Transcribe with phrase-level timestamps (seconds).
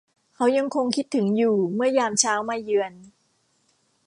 [0.35, 2.93] เขายังคงคิดถึงอยู่เมื่อยามเช้ามาเยือน